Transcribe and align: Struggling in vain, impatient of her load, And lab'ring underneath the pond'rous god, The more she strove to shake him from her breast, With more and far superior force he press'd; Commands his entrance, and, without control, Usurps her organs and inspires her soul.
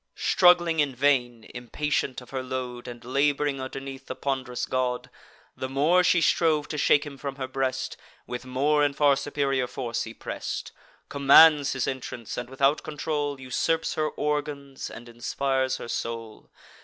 Struggling 0.15 0.79
in 0.79 0.95
vain, 0.95 1.43
impatient 1.53 2.21
of 2.21 2.31
her 2.31 2.41
load, 2.41 2.87
And 2.87 3.05
lab'ring 3.05 3.61
underneath 3.61 4.07
the 4.07 4.15
pond'rous 4.15 4.65
god, 4.65 5.11
The 5.55 5.69
more 5.69 6.03
she 6.03 6.21
strove 6.21 6.67
to 6.69 6.77
shake 6.79 7.05
him 7.05 7.19
from 7.19 7.35
her 7.35 7.47
breast, 7.47 7.97
With 8.25 8.43
more 8.43 8.81
and 8.83 8.95
far 8.97 9.15
superior 9.15 9.67
force 9.67 10.01
he 10.05 10.15
press'd; 10.15 10.71
Commands 11.07 11.73
his 11.73 11.85
entrance, 11.87 12.35
and, 12.35 12.49
without 12.49 12.81
control, 12.81 13.39
Usurps 13.39 13.93
her 13.93 14.09
organs 14.09 14.89
and 14.89 15.07
inspires 15.07 15.77
her 15.77 15.87
soul. 15.87 16.49